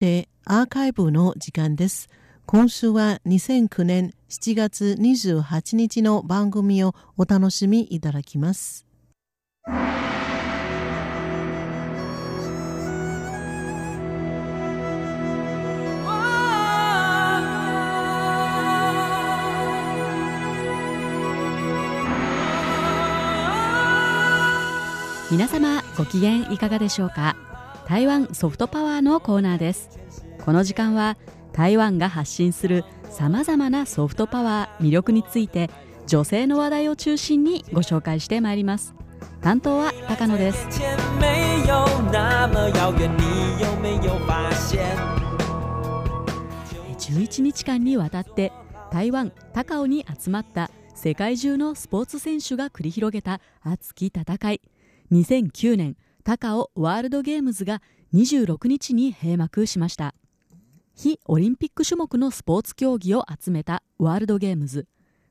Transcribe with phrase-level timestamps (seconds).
[0.00, 2.08] でアーカイブの時間です。
[2.46, 8.86] 今週は2009年7月28日の番組をお楽しみいただきます。
[25.30, 27.49] 皆様ご機嫌いかがでしょうか？
[27.90, 29.98] 台湾ソフトパワーのコーナーです。
[30.44, 31.16] この時間は
[31.52, 35.68] 台湾が発信するさまざまなソフトパワー魅力について
[36.06, 38.94] 女性の話題を中心にご紹介してまいります。
[39.40, 40.68] 担当は高野です。
[46.96, 48.52] 11日間にわたって
[48.92, 54.60] 台湾高尾に集まった世界中のスポーツ選手が繰り広げた熱き戦い。
[55.10, 55.96] 2009年
[56.30, 57.82] 高尾ワールドゲームズが
[58.14, 60.14] 26日に閉幕しました。
[60.94, 64.86] 非オリンピック種目のスポーツ競技を集めたワールドゲームズ。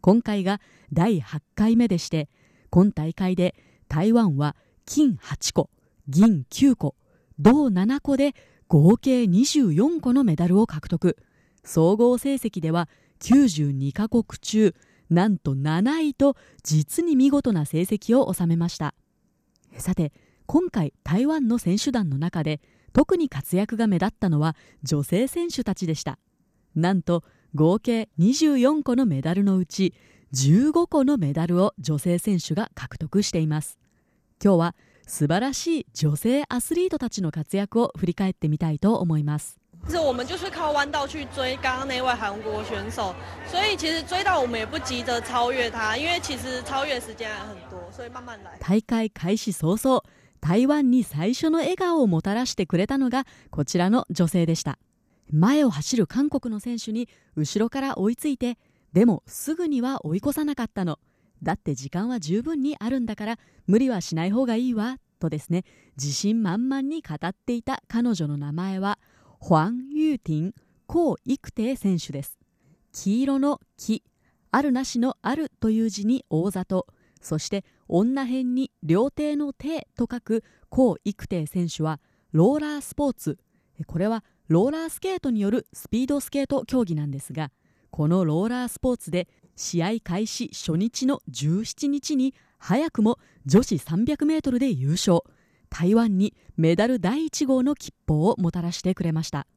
[0.00, 0.60] 今回が
[0.92, 2.28] 第8回目でして
[2.70, 3.56] 今大会で
[3.88, 4.54] 台湾は
[4.86, 5.68] 金8個
[6.06, 6.94] 銀9個
[7.40, 8.32] 銅7個で
[8.68, 11.16] 合計24個のメダルを獲得。
[11.64, 14.76] 総合成績では92カ国中
[15.10, 18.94] なんと7位と実に見事な成績を収めました。
[19.76, 20.12] さて
[20.46, 22.60] 今回台湾の選手団の中で
[22.92, 26.18] 特に活躍が目立ったのは女性選手たちでした。
[26.74, 29.94] なんと合計24個のメダルのうち
[30.34, 33.78] 15個のメダルを女性選手が獲得しています。
[34.42, 34.74] 今日は
[35.06, 39.58] 素晴らしい女性アスリートたちの活躍を振り返ってみたいと思います。
[39.86, 43.14] 是我们就是靠弯道去追刚刚那位韩国选手，
[43.46, 48.58] 所以其实追到我们也不急着超越他，因为其实超越时间还很多，所以慢慢来。
[48.58, 50.02] 大会開始早々、
[50.44, 54.78] 台湾に最初の笑顔をもたらしてくれたのがこちらの女性でした。
[55.32, 58.58] 前を走る韓国の選手に後ろから追いついて、
[58.92, 60.98] でもすぐには追い越さなかったの。
[61.42, 65.64] だって時間は十分にあるんだから無理はしない方がいいわとですね
[65.96, 68.98] 自信満々に語っていた彼女の名前は
[69.40, 70.54] ホァン・ユーティン・
[70.86, 72.38] コウ・イクテイ選手です。
[72.92, 74.02] 黄色の木、
[74.50, 76.86] あるなしのあるという字に大里、
[77.22, 82.00] そして女辺に両手の手と書くコウ・イクテイ選手は
[82.32, 83.38] ローラースポーツ、
[83.86, 87.50] これはローラースケートによるスピードスケート競技なんですが、
[87.90, 95.20] このローラースポーツで試合開始初日の17日に早くも女子300メートルで優勝。
[95.74, 99.48] 台湾にメダル第1号の切符をもたらしてくれました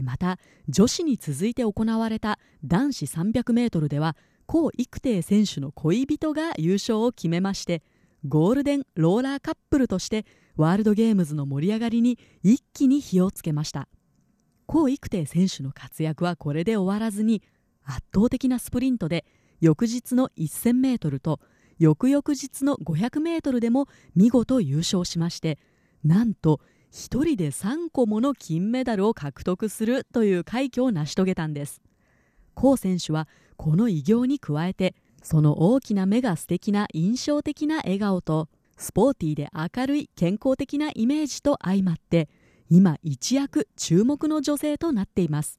[0.00, 4.16] また女子に続いて行われた男子 300m では
[4.50, 7.82] 江育成選手の恋人が優勝を決めまして
[8.26, 10.24] ゴールデンローラーカップルとして
[10.56, 13.88] ワールドゲームズの盛り上がりに一気に火をつけました。
[14.66, 17.42] 江育成選手の活躍はこれで終わらずに
[17.84, 19.24] 圧倒的なスプリントで
[19.60, 21.40] 翌日の 1000m と
[21.78, 25.58] 翌々日の500メートルでも見事優勝しまして
[26.04, 26.60] なんと
[26.92, 31.80] 1人で3個もの金メダルを獲得するという快挙を成し遂げたんです。
[32.54, 38.48] コウ選手はこの偉業に加えてその大きな目が素敵な印象的な笑顔と
[38.78, 42.28] スポーティーで明るい健康的なイメージと相まって
[42.70, 45.58] 今一躍注目の女性となっています。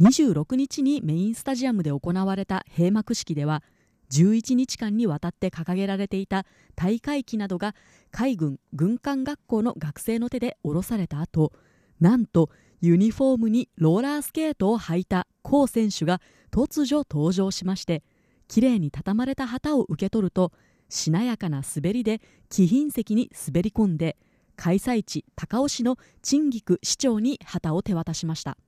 [0.00, 3.62] 26日にメインスタジアムで行われた閉幕式では
[4.10, 6.46] 11日間にわたって掲げられていた
[6.76, 7.74] 大会旗などが
[8.10, 11.52] 海軍軍艦学校の学生の手で下ろされた後
[12.00, 12.48] なんと
[12.80, 15.26] ユニフォームにローラースケートを履いた。
[15.48, 16.20] コウ選手が
[16.50, 18.02] 突如登場しまして
[18.48, 20.52] きれいに畳まれた旗を受け取ると
[20.90, 22.20] しなやかな滑りで
[22.50, 24.18] 貴賓席に滑り込んで
[24.56, 28.58] 開催地高尾市の陳菊市長に旗を手渡しました。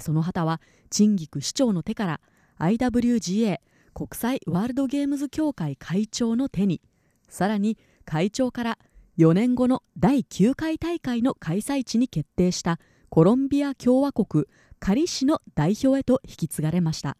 [0.00, 2.20] その旗は陳菊市長の手から
[2.58, 3.58] IWGA
[3.94, 6.80] 国際ワールドゲームズ協会会長の手に
[7.28, 8.78] さらに会長から
[9.18, 14.46] 4年後の第9回大会の開催地に決定したコロンビア共和国
[14.78, 17.16] カリ市の代表へと引き継がれました。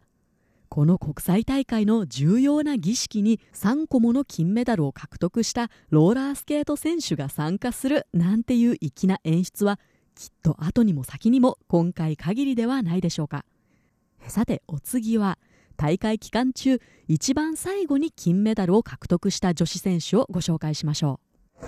[0.69, 9.79] この国際大会の重要な儀式に3個もの金メダルを獲得したローラースケート選手が参加するなんていう粋な演出は
[10.15, 13.45] きっと後にも先にも今回限りではないでしょうか。
[14.27, 15.39] さてお次は
[15.75, 21.19] 大会期間中一番最後に金メダルを獲得した女子選手をご紹介しましょ
[21.61, 21.65] う。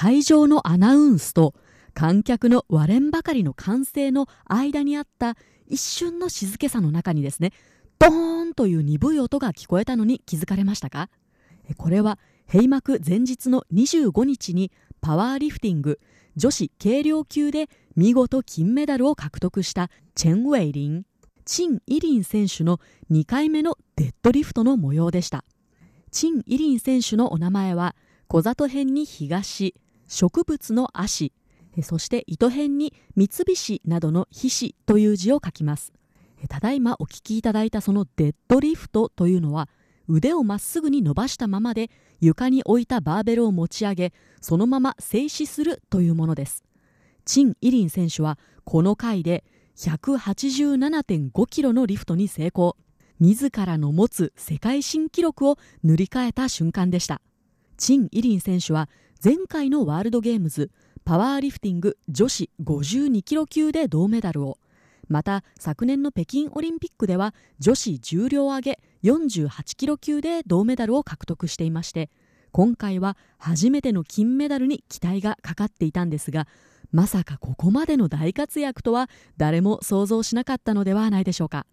[0.00, 1.54] 会場のアナウンスと
[1.92, 5.34] 観客の割れんばかりの歓声の間にあった
[5.66, 7.50] 一瞬の静けさの中にですね
[7.98, 11.10] ドーンという鈍い音が聞こえたのに気づかれましたか？
[11.78, 15.98] これは閉幕前日の25日にパワーリフティング
[16.36, 21.06] 女子軽量級で見事金メダルを獲得したチェン・ウェイリン、
[21.44, 22.78] チン・イリン選手の
[23.10, 25.44] 2回目のデッドリフトの模様でした。
[26.12, 27.96] チン・イリン選手のお名前は
[28.28, 29.74] 小里編に東、
[30.08, 31.32] 植物の足、
[31.82, 35.92] そして糸辺に三菱などの皮脂という字を書きます。
[36.48, 39.68] ただいまお聞きいただいたそのデッドリフトというのは
[40.08, 41.90] 腕をまっすぐに伸ばしたままで
[42.20, 46.64] 床に置いたバーベルを持ち上げそのまま静止するというものです。
[47.24, 49.44] チン・イリン選手はこの回で
[49.76, 52.76] 187.5キロのリフトに成功。
[53.20, 57.20] 自らの持つ世界新記録を塗り替えた瞬間でした。
[57.76, 58.88] チン・イリン選手は
[59.22, 60.70] 前回のワールドゲームズ
[61.04, 64.58] パワーリフティング女子52キロ級で銅メダルを。
[65.08, 68.78] また昨年の北京オリンピックでは女子重量挙げ
[69.10, 72.10] 48キロ級で銅メダルを獲得していまして
[72.52, 76.46] 今回は初めての金メダルに期待がかかっていたんですが
[76.92, 81.64] まさかここまでの大活躍とは誰も想像しなかったのではないでしょうか。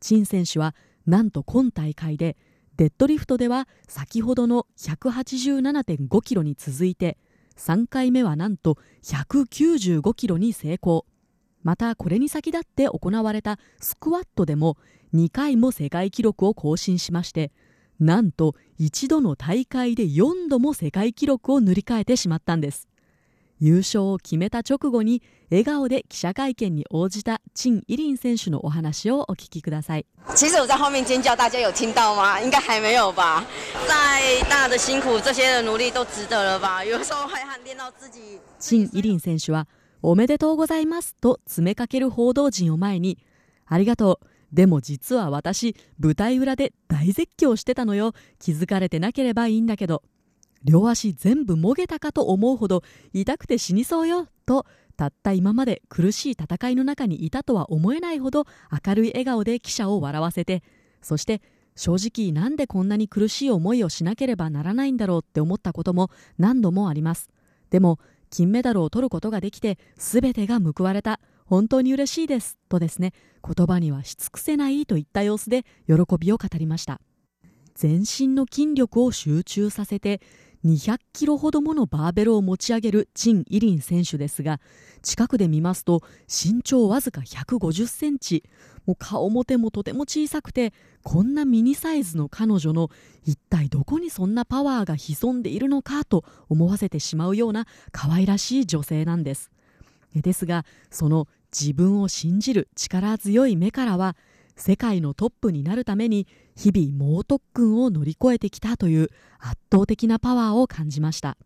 [0.00, 0.74] 陳選手は
[1.06, 2.36] なんと今大会で
[2.76, 7.18] デッドリフトでは先ほどの187.5キロに続いて
[7.56, 11.06] 3回目はなんと195キロに成功。
[11.62, 14.76] またこれに先立って行われたスクワットでも
[15.14, 17.52] 2回も世界記録を更新しまして
[18.00, 22.88] なんと一度の大会で4度も世界記録を塗り替えてしまったんです。
[23.60, 30.06] 優勝を決めた直後に笑顔で記者会見に応じた陳イリン選手のお話をお聞きください。
[30.34, 32.40] 其实我在后面尖叫，大家有听到吗？
[32.40, 33.44] 应该还没有吧。
[33.86, 36.84] 再大的辛苦，这些的努力都值得了吧？
[36.84, 38.40] 有时候还喊练到自己。
[38.58, 39.68] 陳イリン選手は
[40.02, 43.18] おめでとうございますと詰めかける報道陣を前に、
[43.66, 44.26] ありがとう。
[44.52, 48.12] でも実は私、舞台裏で大絶叫してたのよ。
[48.38, 50.02] 気づかれてなければいいんだけど。
[50.64, 52.82] 両足全部もげたかと思うほど
[53.12, 54.28] 痛くて死にそうよ。
[54.46, 54.66] と、
[54.96, 58.46] たった今まで苦しい戦いの中にいたとは思えないほど
[58.86, 60.62] 明るい笑顔で記者を笑わせて、
[61.02, 61.42] そして
[61.76, 67.28] 正直なんでこんなに苦しい思いをしなければならないんだろうって思ったことも何度もあります。
[67.70, 67.98] でも
[68.30, 73.12] 金メダルを取ることができて全てが報われた本当に嬉しいですとですね
[73.46, 77.00] 言葉にはし尽くせないといった様子で喜びを語りました
[77.74, 80.20] 全身の筋力を集中させて
[80.64, 84.60] 200キロほどものバーベルを持ち上げるチン・イリン選手ですが
[85.02, 88.42] 近くで見ますと身長わずか150センチ。
[88.86, 92.90] もう顔も手もとても小さくてこんなミニサイズの彼女の
[93.24, 99.50] 一体どこにそんなパワーが潜んでいるのかと思わせてしまうような可愛らしい女性なんです。
[100.14, 104.16] ですがその自分を信じる力強い目からは
[104.56, 111.36] 世界のトップになるために日々猛特訓を乗り越えてきたという圧倒的なパワーを感じました。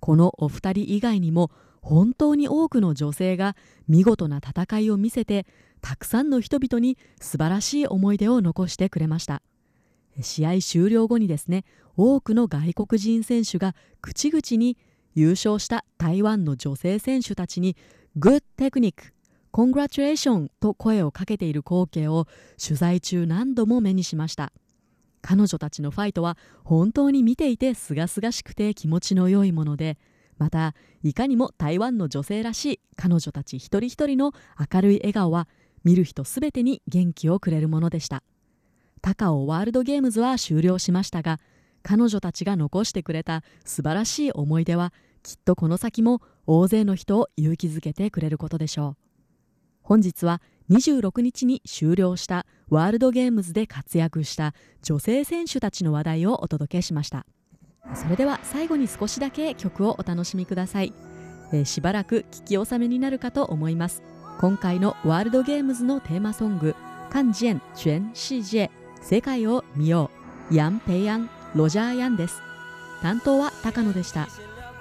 [0.00, 1.50] このお二人以外にも
[1.80, 3.56] 本当に多くの女性が
[3.88, 5.46] 見事な戦いを見せて
[5.80, 9.42] たくさんの人々に素晴らしい思い出を残してくれました。
[10.20, 11.64] 試合終了後にですね
[11.96, 14.76] 多くの外国人選手が口々に
[15.14, 17.76] 優勝した台湾の女性選手たちに
[18.16, 19.12] グッテクニック
[19.50, 22.26] コングラチュレーションと声をかけている光景を
[22.62, 24.52] 取材中何度も目にしました。
[25.20, 29.98] 彼女たちのファイトは本当に見ていて清々しくて気持ちの良いもので
[30.38, 34.32] またいかにも台湾の女性らしい彼女たち一人一人の
[34.72, 35.48] 明るい笑顔は
[35.84, 38.22] 見る人すべてに元気をくれるものでした。
[39.00, 41.38] 高尾ワールドゲームズは終了しましたが
[41.82, 49.07] 彼女たちが残してくれた素晴らしい思い出はきっとこの先も大勢の人を勇気づけてくれることでしょう。
[49.88, 54.52] 本日は26日に終了したワールドゲームズで活躍した
[54.82, 57.24] 女性選手たちの話題をお届けしました。
[57.94, 60.92] それでは最後に少しだけ曲をお楽しみください、
[61.54, 64.02] えー、しばらく聞き納めになるかと思います。
[64.38, 66.74] 今回のワールドゲームズのテーマソング
[67.08, 70.10] 「看見全世界世界を見よ
[70.50, 72.42] う」ヤン・ペイアンロジャー・ヤンです。
[73.00, 74.28] 担当は高野でした。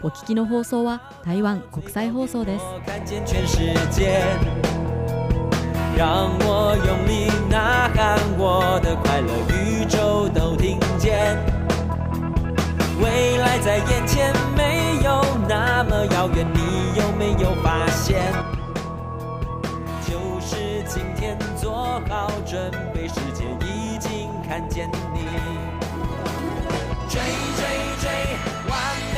[0.03, 2.65] お聞きの放送は台湾国際放送です。
[5.97, 11.35] 让我用力呐喊，我的快乐宇宙都听见。
[13.01, 18.31] 未来在眼前，没有那么遥远，你有没有发现？
[20.05, 25.21] 就是今天，做好准备，世界已经看见你。
[27.09, 27.19] 追
[27.57, 27.65] 追
[27.99, 28.07] 追，
[28.69, 29.16] 完。